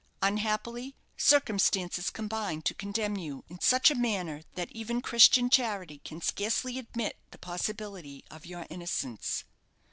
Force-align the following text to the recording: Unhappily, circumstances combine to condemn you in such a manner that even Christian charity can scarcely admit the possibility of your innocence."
Unhappily, 0.23 0.95
circumstances 1.15 2.09
combine 2.09 2.63
to 2.63 2.73
condemn 2.73 3.17
you 3.17 3.45
in 3.49 3.59
such 3.59 3.91
a 3.91 3.95
manner 3.95 4.41
that 4.55 4.71
even 4.71 4.99
Christian 4.99 5.47
charity 5.47 5.99
can 6.03 6.21
scarcely 6.21 6.79
admit 6.79 7.17
the 7.29 7.37
possibility 7.37 8.25
of 8.31 8.43
your 8.43 8.65
innocence." 8.71 9.43